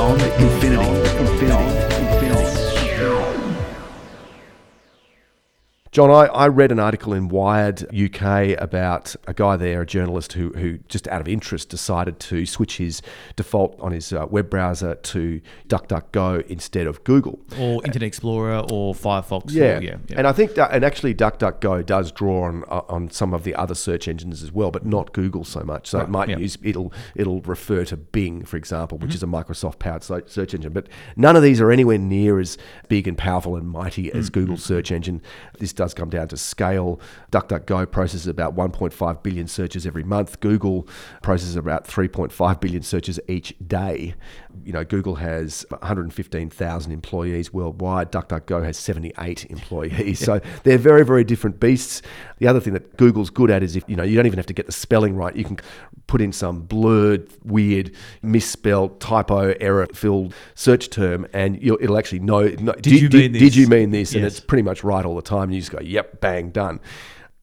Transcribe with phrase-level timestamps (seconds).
[0.00, 1.59] beyond infinity.
[5.92, 10.34] John, I, I read an article in Wired UK about a guy there, a journalist
[10.34, 13.02] who, who just out of interest decided to switch his
[13.34, 17.40] default on his uh, web browser to DuckDuckGo instead of Google.
[17.58, 19.46] or Internet Explorer or Firefox.
[19.50, 19.78] Yeah.
[19.78, 20.18] or, yeah, yeah.
[20.18, 23.56] and I think that, and actually DuckDuckGo does draw on uh, on some of the
[23.56, 25.88] other search engines as well, but not Google so much.
[25.88, 26.38] So it might yeah.
[26.38, 29.14] use it'll it'll refer to Bing, for example, which Mm-hmm.
[29.16, 30.72] is a Microsoft powered search engine.
[30.72, 34.40] But none of these are anywhere near as big and powerful and mighty as Mm-hmm.
[34.40, 35.20] Google's search engine.
[35.58, 37.00] This does come down to scale.
[37.32, 40.38] DuckDuckGo processes about 1.5 billion searches every month.
[40.40, 40.86] Google
[41.22, 44.14] processes about 3.5 billion searches each day.
[44.62, 48.12] You know, Google has 115,000 employees worldwide.
[48.12, 50.18] DuckDuckGo has 78 employees.
[50.18, 52.02] So they're very, very different beasts.
[52.40, 54.46] The other thing that Google's good at is if, you know, you don't even have
[54.46, 55.34] to get the spelling right.
[55.34, 55.58] You can
[56.08, 62.18] put in some blurred, weird, misspelled, typo, error filled search term and you'll, it'll actually
[62.20, 62.42] know.
[62.60, 63.56] no, did, you did- mean did this?
[63.56, 64.14] you mean this?
[64.14, 65.50] And it's pretty much right all the time.
[65.50, 66.80] You go, yep, bang, done.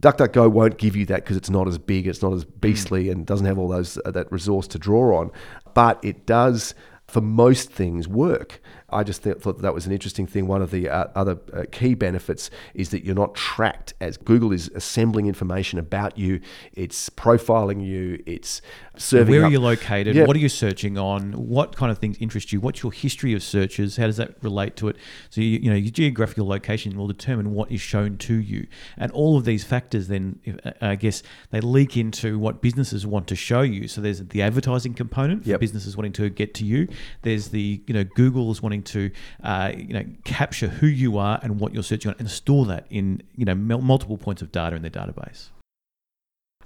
[0.00, 3.26] DuckDuckGo won't give you that because it's not as big, it's not as beastly, and
[3.26, 5.30] doesn't have all those uh, that resource to draw on.
[5.74, 6.74] But it does,
[7.08, 8.60] for most things, work.
[8.90, 10.46] I just th- thought that, that was an interesting thing.
[10.46, 14.52] One of the uh, other uh, key benefits is that you're not tracked as Google
[14.52, 16.40] is assembling information about you.
[16.72, 18.22] It's profiling you.
[18.24, 18.62] It's
[18.96, 19.34] serving.
[19.34, 20.16] Where are you located?
[20.16, 20.24] Yeah.
[20.24, 21.32] What are you searching on?
[21.32, 22.60] What kind of things interest you?
[22.60, 23.96] What's your history of searches?
[23.96, 24.96] How does that relate to it?
[25.30, 29.12] So you, you know your geographical location will determine what is shown to you, and
[29.12, 33.36] all of these factors then, uh, I guess, they leak into what businesses want to
[33.36, 33.86] show you.
[33.88, 35.60] So there's the advertising component for Yep.
[35.60, 36.88] businesses wanting to get to you.
[37.22, 39.10] There's the you know Google's wanting to
[39.42, 42.86] uh, you know capture who you are and what you're searching on, and store that
[42.90, 45.50] in you know mul- multiple points of data in their database.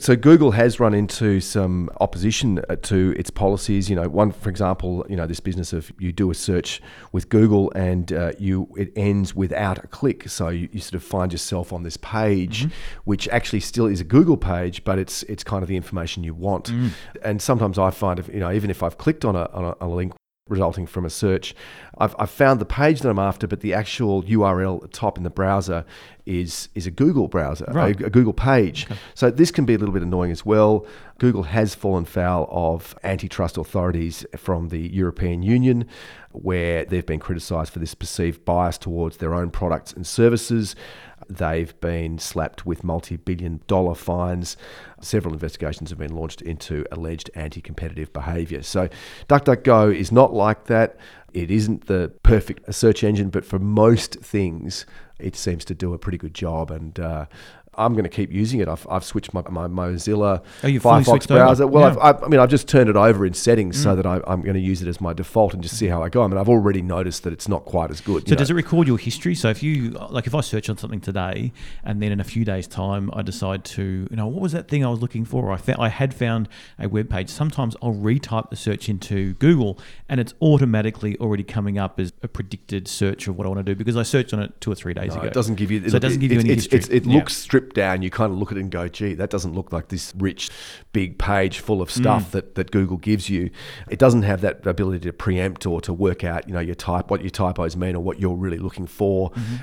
[0.03, 3.89] So Google has run into some opposition uh, to its policies.
[3.89, 6.83] You know, one for example, you know this business of you do a search
[7.13, 10.29] with Google and uh, you it ends without a click.
[10.29, 12.67] So you, you sort of find yourself on this page,
[13.05, 16.35] which actually still is a Google page, but it's it's kind of the information you
[16.35, 16.73] want.
[17.23, 19.77] And sometimes I find if you know even if I've clicked on a on a,
[19.81, 20.15] on a link
[20.49, 21.55] resulting from a search.
[21.99, 25.17] I've, I've found the page that I'm after, but the actual URL at the top
[25.17, 25.85] in the browser
[26.27, 28.01] is is a Google browser, Right.
[28.01, 28.87] a, Google page.
[29.15, 30.87] So this can be a little bit annoying as well.
[31.19, 35.87] Google has fallen foul of antitrust authorities from the European Union,
[36.33, 40.75] where they've been criticised for this perceived bias towards their own products and services.
[41.29, 44.57] They've been slapped with multi billion dollar fines.
[45.01, 48.63] Several investigations have been launched into alleged anti competitive behaviour.
[48.63, 48.89] So,
[49.29, 50.97] DuckDuckGo is not like that.
[51.33, 54.85] It isn't the perfect search engine, but for most things,
[55.19, 56.71] it seems to do a pretty good job.
[56.71, 57.27] And uh,
[57.75, 58.69] I'm going to keep using it.
[58.69, 61.41] I've, I've switched my, my Mozilla Oh, Firefox over?
[61.41, 61.67] browser.
[61.67, 61.95] Well, Yeah.
[61.97, 62.05] Mm.
[62.05, 64.43] I've, I, I mean, I've just turned it over in settings so that I, I'm
[64.43, 66.23] going to use it as my default and just see how I go.
[66.23, 68.29] I mean, I've already noticed that it's not quite as good.
[68.29, 69.35] So does it record your history?
[69.35, 71.53] So if you like, if I search on something today,
[71.83, 74.69] and then in a few days' time I decide to, you know, what was that
[74.69, 75.51] thing I was looking for?
[75.51, 77.31] I found, I had found a web page.
[77.31, 79.79] Sometimes I'll retype the search into Google,
[80.11, 83.73] and it's automatically already coming up as a predicted search of what I want to
[83.73, 85.29] do because I searched on it two or three days No, ago.
[85.29, 85.89] it doesn't give you.
[85.89, 86.79] So it doesn't give you any it's- history.
[86.81, 87.17] it's- it Yeah.
[87.17, 88.03] looks stripped down.
[88.03, 90.51] You kind of look at it and go, "Gee, that doesn't look like this rich,
[90.93, 92.31] big page full of stuff Mm.
[92.33, 93.51] that, that Google gives you."
[93.89, 97.11] It doesn't have that ability to preempt or to work out, you know, your type,
[97.11, 99.31] what your typos mean, or what you're really looking for.
[99.31, 99.57] Mm-hmm.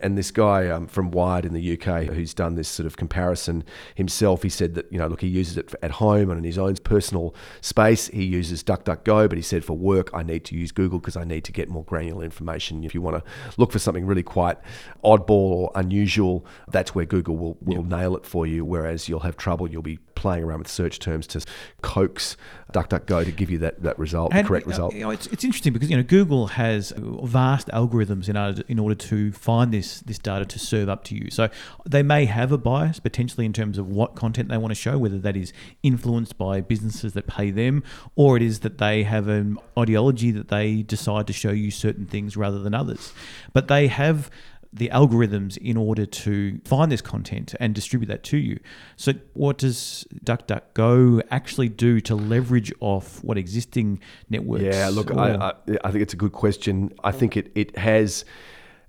[0.00, 3.62] And this guy um, from Wired in the UK, who's done this sort of comparison
[3.94, 6.56] himself, he said that you know, look, he uses it at home and in his
[6.56, 8.06] own personal space.
[8.06, 11.24] He uses DuckDuckGo, but he said for work, I need to use Google because I
[11.24, 12.84] need to get more granular information.
[12.84, 14.56] If you want to look for something really quite
[15.04, 18.64] oddball or unusual, that's where Google will, will nail it for you.
[18.64, 21.44] Whereas you'll have trouble, you'll be playing around with search terms to
[21.82, 22.36] coax
[22.72, 24.94] DuckDuckGo to give you that, that result, the correct uh, result.
[24.94, 28.78] You know, it's, it's interesting because you know Google has vast algorithms in order in
[28.78, 31.30] order to find this this data to serve up to you.
[31.30, 31.48] So
[31.84, 34.96] they may have a bias potentially in terms of what content they want to show,
[34.96, 35.52] whether that is
[35.82, 37.82] influenced by businesses that pay them,
[38.16, 42.06] or it is that they have an ideology that they decide to show you certain
[42.06, 43.12] things rather than others.
[43.52, 44.30] But they have
[44.72, 48.58] the algorithms in order to find this content and distribute that to you.
[48.96, 54.64] So, what does DuckDuckGo actually do to leverage off what existing networks?
[54.64, 55.52] Yeah, look, I, I,
[55.84, 56.92] I think it's a good question.
[57.04, 58.24] I think it, it has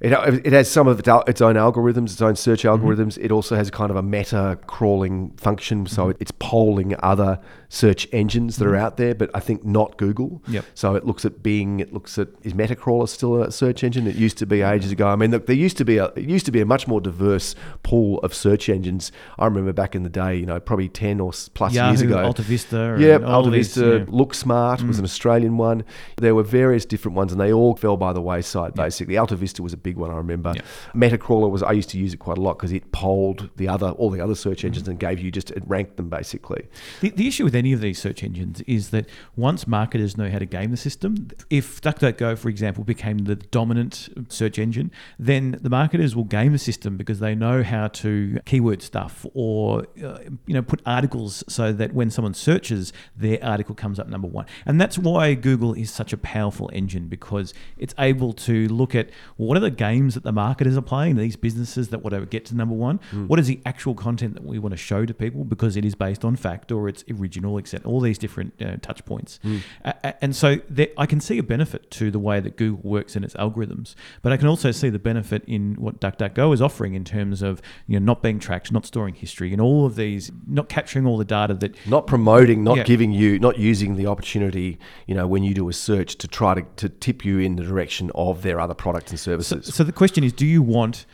[0.03, 0.11] It,
[0.45, 2.85] it has some of its, own algorithms, its own search Mm-hmm.
[2.85, 3.17] algorithms.
[3.21, 7.39] It also has kind of a meta crawling function, so it's polling other
[7.69, 10.41] search engines that are out there, but I think not Google.
[10.43, 10.53] Mm-hmm.
[10.53, 10.65] Yep.
[10.75, 11.79] So it looks at Bing.
[11.79, 14.05] It looks at is Metacrawler still a search engine?
[14.05, 15.07] It used to be ages ago.
[15.07, 17.01] I mean, look, there used to be a it used to be a much more
[17.01, 19.11] diverse pool of search engines.
[19.39, 22.23] I remember back in the day, you know, probably ten or plus years ago.
[22.23, 24.05] Alta Vista, all Alta Vista, yeah.
[24.07, 25.83] Look Smart was an Australian one.
[26.17, 28.75] There were various different ones, and they all fell by the wayside.
[28.75, 30.11] Basically, Alta Vista was a big one.
[30.11, 30.53] I remember.
[30.55, 30.61] Yeah.
[30.95, 31.63] Metacrawler was.
[31.63, 34.21] I used to use it quite a lot because it polled the other all the
[34.21, 36.67] other search engines and gave you just it ranked them basically.
[37.01, 40.39] The, the issue with any of these search engines is that once marketers know how
[40.39, 45.69] to game the system, if DuckDuckGo, for example, became the dominant search engine, then the
[45.69, 50.53] marketers will game the system because they know how to keyword stuff or uh, you
[50.53, 54.45] know put articles so that when someone searches, their article comes up number one.
[54.65, 59.09] And that's why Google is such a powerful engine because it's able to look at
[59.37, 62.55] what are the games that the marketers are playing, these businesses that whatever get to
[62.55, 62.99] number one.
[63.29, 65.95] What is the actual content that we want to show to people because it is
[65.95, 67.87] based on fact or it's original, etc.
[67.91, 71.43] All these different uh, touch points, A- a- and so there, I can see a
[71.55, 74.89] benefit to the way that Google works in its algorithms, but I can also see
[74.89, 78.71] the benefit in what DuckDuckGo is offering in terms of you know not being tracked,
[78.71, 82.63] not storing history, and all of these, not capturing all the data that Not promoting,
[82.63, 82.83] not Yeah.
[82.83, 84.77] giving you, not using the opportunity,
[85.07, 87.63] you know, when you do a search to try to, to tip you in the
[87.63, 89.62] direction of their other products and services.
[89.62, 91.05] So the question is, do you want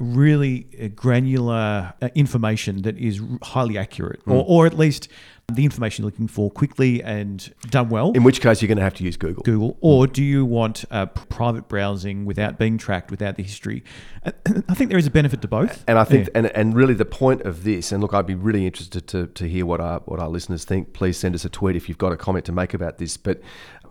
[0.00, 4.32] really uh, granular uh, information that is highly accurate, Hmm.
[4.32, 5.08] or, or at least
[5.52, 8.10] the information you're looking for quickly and done well?
[8.12, 9.42] in which case, you're going to have to use Google.
[9.44, 13.84] Google, or do you want uh, private browsing without being tracked, without the history?
[14.24, 15.84] I think there is a benefit to both.
[15.86, 16.32] And I think, Yeah.
[16.38, 19.46] and, and really the point of this, and look, I'd be really interested to, to
[19.48, 20.92] hear what our what our listeners think.
[20.92, 23.16] Please send us a tweet if you've got a comment to make about this.
[23.16, 23.40] But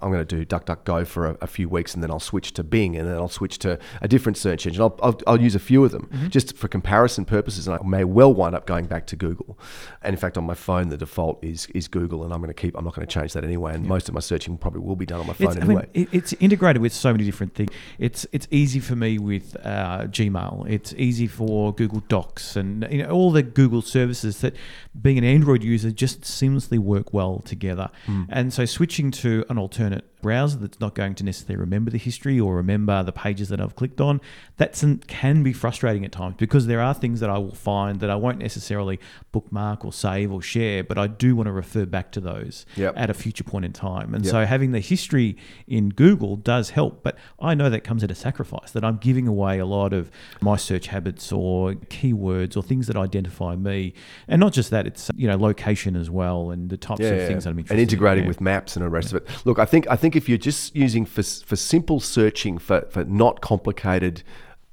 [0.03, 2.63] I'm going to do DuckDuckGo for a, a few weeks, and then I'll switch to
[2.63, 4.81] Bing, and then I'll switch to a different search engine.
[4.81, 6.27] I'll, I'll, I'll use a few of them Mm-hmm.
[6.27, 9.57] just for comparison purposes, and I may well wind up going back to Google.
[10.01, 12.53] And in fact, on my phone, the default is is Google, and I'm going to
[12.53, 12.77] keep.
[12.77, 13.73] I'm not going to change that anyway.
[13.73, 15.87] And most of my searching probably will be done on my phone It's, I anyway.
[15.93, 17.71] mean, it, it's integrated with so many different things.
[17.97, 20.69] It's it's easy for me with uh, Gmail.
[20.69, 24.55] It's easy for Google Docs and you know all the Google services that,
[25.01, 27.89] being an Android user, just seamlessly work well together.
[28.05, 28.23] Hmm.
[28.29, 29.57] And so switching to an
[29.93, 33.59] alternate browser that's not going to necessarily remember the history or remember the pages that
[33.59, 34.21] I've clicked on,
[34.55, 38.09] that can be frustrating at times because there are things that I will find that
[38.09, 39.01] I won't necessarily
[39.33, 42.93] bookmark or save or share, but I do want to refer back to those Yep.
[42.95, 44.13] at a future point in time.
[44.15, 44.31] And Yep.
[44.31, 45.35] so having the history
[45.67, 49.27] in Google does help, but I know that comes at a sacrifice that I'm giving
[49.27, 53.93] away a lot of my search habits or keywords or things that identify me.
[54.29, 57.43] And not just that, it's you know location as well and the types of things
[57.43, 57.79] that I'm interested in.
[57.81, 58.27] and integrating in.
[58.29, 59.27] with maps and the rest of it.
[59.45, 63.03] Look, I think I think if you're just using for for simple searching for for
[63.05, 64.21] not complicated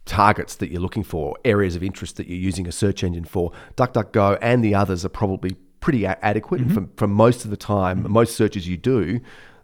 [0.04, 3.52] targets that you're looking for, areas of interest that you're using a search engine for,
[3.76, 6.74] DuckDuckGo and the others are probably pretty a- adequate Mm-hmm.
[6.74, 7.96] for, for most of the time.
[8.20, 9.20] Most searches you do.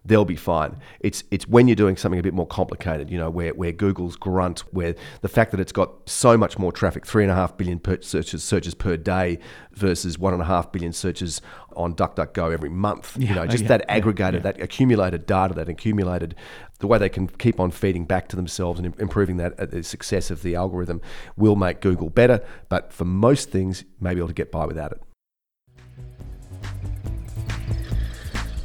[0.06, 0.76] They'll be fine.
[1.00, 4.14] It's it's when you're doing something a bit more complicated, you know, where, where Google's
[4.14, 7.56] grunt, where the fact that it's got so much more traffic, three and a half
[7.56, 9.38] billion per searches searches per day
[9.72, 11.40] versus one and a half billion searches
[11.74, 13.16] on DuckDuckGo every month.
[13.18, 14.52] you know, just yeah, that aggregated, yeah.
[14.52, 16.36] that accumulated data, that accumulated,
[16.78, 19.82] the way they can keep on feeding back to themselves and improving that uh, the
[19.82, 21.00] success of the algorithm
[21.36, 22.44] will make Google better.
[22.68, 25.02] But for most things, may be able to get by without it.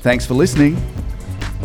[0.01, 0.77] Thanks for listening.